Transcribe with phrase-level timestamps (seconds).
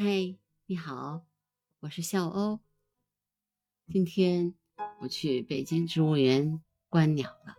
[0.00, 1.26] 嗨，你好，
[1.80, 2.60] 我是笑欧。
[3.88, 4.54] 今天
[5.00, 7.58] 我去北京植物园观鸟了。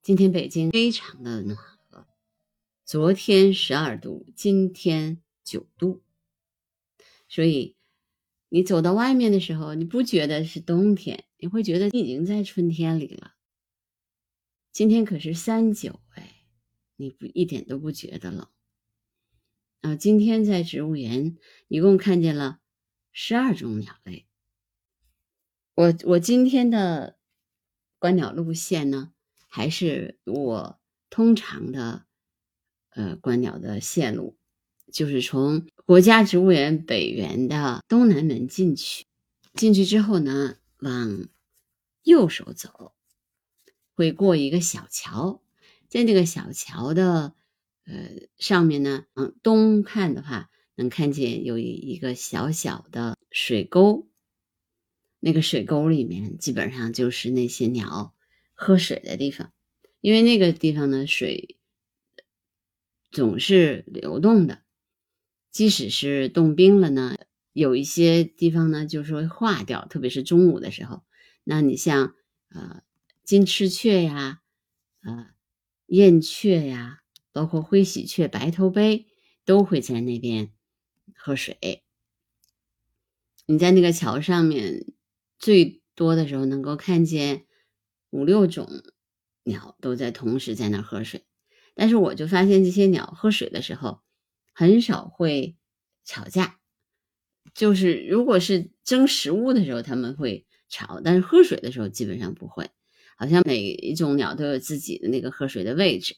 [0.00, 2.06] 今天北京非常的暖和，
[2.86, 6.00] 昨天十二度，今天九度，
[7.28, 7.76] 所以
[8.48, 13.34] 你走到外面的时候，你不觉得是冬天，你会觉得你已经在春天里了。
[14.72, 16.46] 今天可是三九哎，
[16.96, 18.48] 你不一点都不觉得冷。
[19.96, 21.36] 今天在植物园
[21.68, 22.58] 一共看见了
[23.12, 24.26] 十二种鸟类。
[25.74, 27.16] 我我今天的
[27.98, 29.12] 观鸟路线呢，
[29.48, 32.04] 还是我通常的
[32.90, 34.36] 呃观鸟的线路，
[34.92, 39.06] 就是从国家植物园北园的东南门进去，
[39.54, 41.28] 进去之后呢，往
[42.02, 42.92] 右手走。
[43.94, 45.42] 会过一个小桥，
[45.88, 47.34] 在这个小桥的
[47.90, 54.08] 呃上面呢，嗯，东看的话能看见有一个小小的水沟，
[55.18, 58.14] 那个水沟里面基本上就是那些鸟
[58.54, 59.52] 喝水的地方，
[60.00, 61.58] 因为那个地方呢水
[63.10, 64.62] 总是流动的，
[65.50, 67.16] 即使是冻冰了呢，
[67.52, 71.02] 有一些地方呢就是会化掉，特别是中午的时候，
[71.44, 72.14] 那你像
[72.50, 72.82] 呃。
[73.22, 74.40] 金翅雀呀，
[75.02, 75.28] 呃，
[75.86, 76.99] 燕雀呀，
[77.32, 79.06] 包括灰喜鹊、白头鹎
[79.44, 80.52] 都会在那边
[81.14, 81.84] 喝水。
[83.46, 84.86] 你在那个桥上面，
[85.38, 87.46] 最多的时候能够看见
[88.10, 88.68] 五六种
[89.44, 91.24] 鸟都在同时在那喝水。
[91.74, 94.00] 但是我就发现这些鸟喝水的时候
[94.52, 95.56] 很少会
[96.04, 96.58] 吵架，
[97.54, 102.70] 就是如果是争食物的时候他们会吵，但是喝水的时候基本上不会。
[103.16, 106.16] 好像每一种鸟都有自己的那个喝水的位置，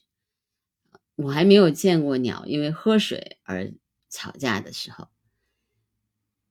[1.15, 3.73] 我还没有见过鸟因为喝水而
[4.09, 5.07] 吵架的时候。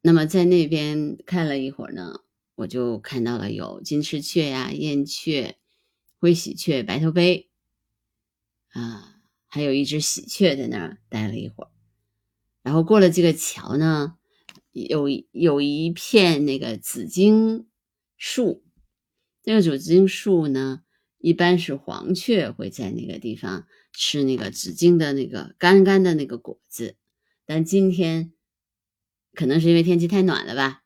[0.00, 2.20] 那么在那边看了一会儿呢，
[2.54, 5.56] 我就看到了有金翅雀呀、燕雀、
[6.19, 7.48] 灰喜鹊、白头鹎，
[8.70, 11.70] 啊，还有一只喜鹊在那儿待了一会儿。
[12.62, 14.16] 然后过了这个桥呢，
[14.72, 17.66] 有有一片那个紫荆
[18.16, 18.64] 树。
[19.44, 20.82] 那个紫荆树呢，
[21.19, 26.97] 一般是黄雀会在那个地方吃那个紫荆的那个干干的那个果子，
[27.44, 28.32] 但今天
[29.34, 30.82] 可能是因为天气太暖了吧，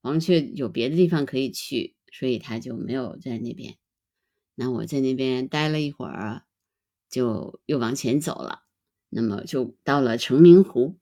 [0.00, 3.76] 黄雀有别的地方可以去，所以它就没有在那边。
[4.54, 6.44] 那我在那边待了一会儿，
[7.10, 8.62] 就又往前走了，
[9.08, 10.98] 那么就到了成明湖。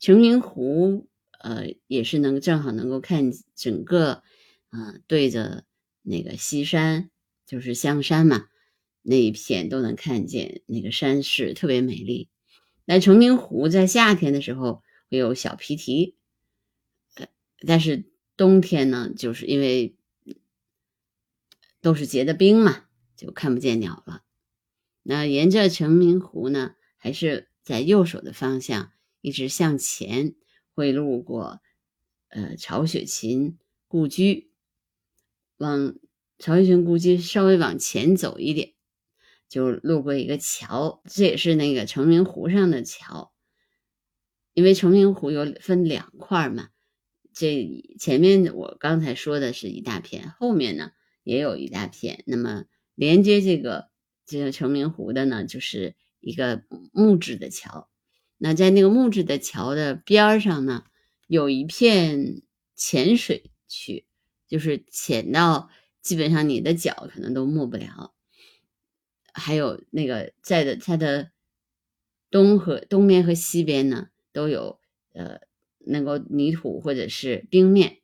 [0.00, 1.08] 成明湖，
[1.40, 4.22] 呃，也是能正好能够看整个。
[4.70, 5.64] 嗯，对着
[6.02, 7.10] 那个西山，
[7.46, 8.48] 就是香山嘛，
[9.08, 12.28] 那一片都能看见那个山势特别美丽。
[12.84, 16.16] 那成明湖在夏天的时候会有小皮提，
[17.14, 17.26] 呃，
[17.66, 19.96] 但是冬天呢，就是因为
[21.80, 22.84] 都是结的冰嘛，
[23.16, 24.24] 就看不见鸟了。
[25.02, 28.92] 那沿着成明湖呢，还是在右手的方向
[29.22, 30.34] 一直向前，
[30.74, 31.60] 会路过
[32.28, 34.50] 呃曹雪芹故居。
[35.56, 35.98] 往
[36.38, 38.74] 曹雪芹故居稍微往前走一点，
[39.48, 43.32] 就路过一个桥，这也是那个成明湖上的桥。
[44.54, 46.68] 因为成明湖有分两块嘛，
[47.32, 50.90] 这前面我刚才说的是一大片，后面呢
[51.22, 52.24] 也有一大片。
[52.26, 52.64] 那么
[52.94, 53.88] 连接这个
[54.26, 57.88] 这个成明湖的呢，就是一个木质的桥。
[58.36, 60.84] 那在那个木质的桥的边上呢，
[61.26, 62.42] 有一片
[62.74, 64.06] 浅水区。
[64.48, 65.68] 就是浅到
[66.00, 68.14] 基本上你的脚可能都没不了，
[69.38, 71.30] 还有那个在的它的
[72.30, 74.78] 东和东边和西边呢都有
[75.14, 75.40] 呃
[75.78, 78.00] 能够泥土或者是冰面。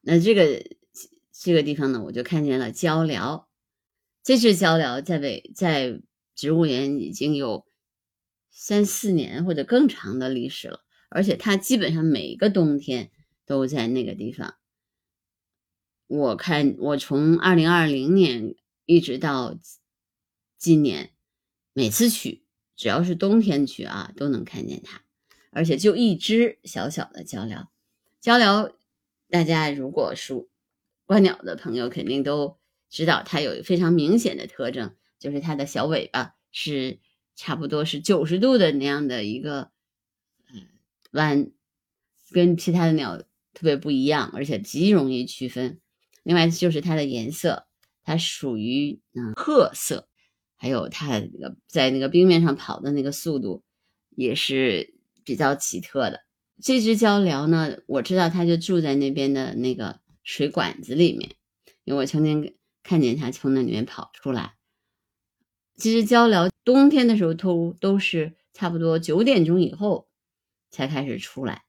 [0.00, 0.64] 那这个
[1.30, 3.44] 这个地方呢，我就看见了鹪鹩。
[4.22, 6.00] 这只鹪鹩在北在
[6.34, 7.66] 植物园已经有
[8.50, 13.10] 三四年或者更长的历史了，而且它基本上每一个冬天
[13.44, 14.54] 都在那个地方。
[16.06, 19.58] 我看我从二零二零年一直到
[20.58, 21.10] 今年，
[21.72, 22.44] 每次去
[22.76, 25.02] 只要是冬天去啊，都能看见它，
[25.50, 27.66] 而且就一只小小的鹪鹩。
[28.20, 28.74] 鹪鹩，
[29.28, 30.48] 大家如果是
[31.04, 32.58] 观鸟的朋友，肯定都
[32.90, 37.00] 知道它有非常明显的特征，就是它的小尾巴是
[37.34, 39.70] 差不多是九十度的那样的一个
[40.52, 40.66] 嗯
[41.12, 41.50] 弯，
[42.30, 45.80] 跟其他的鸟特别不一样，而且极容易区分。
[46.22, 47.66] 另外就是它的颜色，
[48.04, 50.08] 它属于嗯褐色，
[50.56, 53.62] 还有它那个在那个冰面上跑的那个速度，
[54.10, 54.94] 也是
[55.24, 56.20] 比较奇特的。
[56.62, 61.30] 这只鹪鹩呢，我知道它就住在那边的那个水管子里面，
[61.84, 62.54] 因为我曾经
[62.84, 64.54] 看见它从那里面跑出来。
[65.74, 70.06] 这只鹪鹩冬天的时候都都是差不多九点钟以后
[70.70, 71.64] 才开始出来，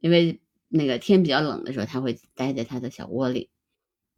[0.00, 3.50] 因为那个天比较冷的时候，它会待在它的小窝里。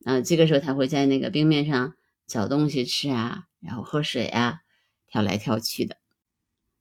[0.04, 1.94] 啊，这个时候它会在那个冰面上
[2.26, 4.60] 找东西吃啊，然后喝水啊，
[5.08, 5.96] 跳来跳去的。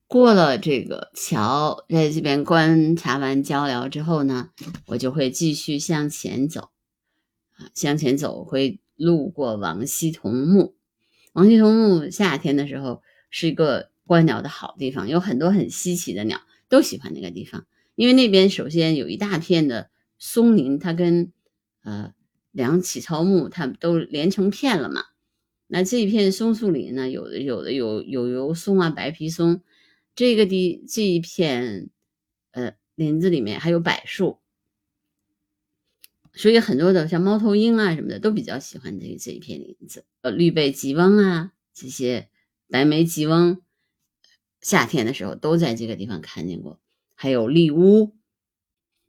[0.08, 4.50] 过了这个桥，在这边观察完鹪鹩之后呢，
[4.88, 6.70] 我就会继续向前走。
[7.56, 10.76] 啊，向前走会路过王溪桐木。
[11.32, 17.66] 王溪桐木夏天的时候是一个观鸟的好地方，有很多很稀奇的鸟，都喜欢那个地方。
[17.96, 19.90] 因为那边首先有一大片的
[20.20, 21.32] 松林，它跟
[21.84, 22.14] 呃。
[22.54, 25.04] 两起草木，它都连成片了嘛？
[25.68, 27.10] 那这一片松树林呢？
[27.10, 29.62] 有的有的有有油松啊，白皮松。
[30.14, 31.90] 这个地这一片
[32.52, 34.38] 呃林子里面还有柏树，
[36.32, 40.06] 所以很多的像猫头鹰啊什么的都比较喜欢这这一片林子。
[40.22, 42.30] 呃，绿背吉翁啊，这些
[42.70, 43.60] 白眉吉翁，
[44.62, 46.80] 夏天的时候都在这个地方看见过。
[47.16, 48.14] 还有丽乌。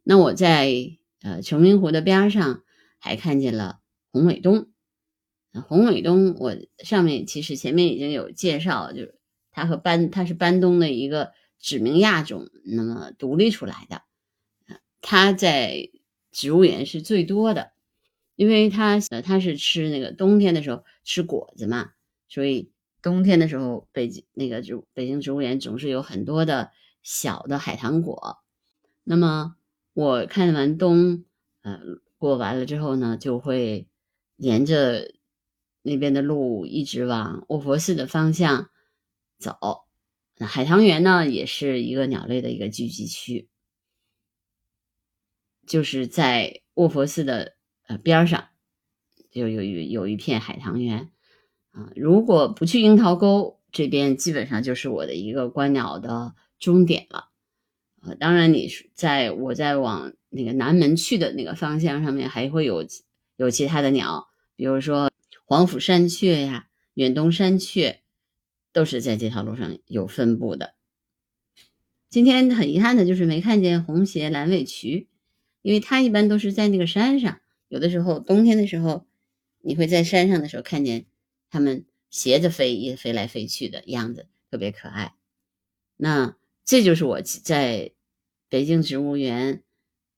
[0.03, 2.64] 那我在呃崇明湖的边上。
[3.05, 3.81] 还看见了
[4.13, 4.71] 红尾东，
[5.69, 9.19] 红尾东，我上面其实前面已经有介绍，就是
[9.51, 14.01] 它和斑，它是斑东的一个指名亚种，那么独立出来的，
[15.03, 15.91] 它在
[16.33, 17.73] 植物园是最多的，
[18.37, 21.91] 因为它呃它是吃那个冬天的时候吃果子嘛，
[22.27, 22.73] 所以
[23.03, 26.71] 冬天的时候北京那个植北京植物园总是有很多的
[27.03, 28.39] 小的海棠果，
[29.03, 29.57] 那么
[29.93, 31.27] 我看完冬，
[31.61, 32.03] 呃。
[32.25, 33.87] 过完了之后呢，就会
[34.37, 35.13] 沿着
[35.83, 38.71] 那边的路一直往卧佛寺的方向
[39.37, 39.85] 走。
[40.39, 43.51] 那海棠园呢，也是一个鸟类的一个聚集区，
[45.67, 47.57] 就是在卧佛寺的
[47.89, 48.49] 呃边上，
[49.31, 51.11] 就有有有一片海棠园
[51.73, 51.93] 啊。
[51.95, 57.29] 如果不去樱桃沟这边，基本上就是我的一个观鸟的终点了。
[58.01, 60.15] 呃，当然你在我在往。
[60.37, 62.85] 那个南门去的那个方向上面还会有
[63.37, 65.13] 有其他的鸟，比如说
[65.45, 68.01] 黄腹山雀呀、远东山雀，
[68.73, 70.75] 都是在这条路上有分布的。
[72.11, 75.09] 今天很遗憾的就是没看见红鞋蓝尾渠，
[75.63, 79.07] 因为它一般都是在那个山上，有的时候冬天的时候，
[79.61, 81.07] 你会在山上的时候看见
[81.49, 85.15] 它们斜着飞，也飞来飞去的样子，特别可爱。
[85.97, 87.93] 那这就是我在
[88.49, 89.63] 北京植物园。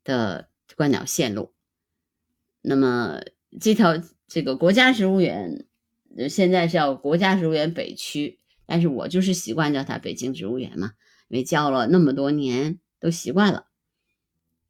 [0.07, 1.53] 的观鸟线路，
[2.63, 3.21] 那么
[3.61, 5.67] 这条这个国家植物园，
[6.31, 10.93] 现在叫国家植物园北区，但是我就是习惯叫它北京植物园嘛，
[11.29, 13.67] 因为叫了那么多年都习惯了。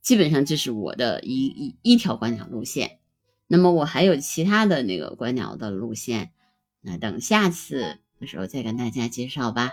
[0.01, 2.99] 基本上这是我的一一一条观鸟路线，
[3.47, 6.33] 那么我还有其他的那个观鸟的路线，
[6.81, 9.73] 那等下次的时候再跟大家介绍吧。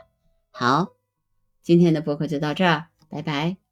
[0.49, 0.93] 好，
[1.61, 3.62] 今天的播客就到这儿，拜拜。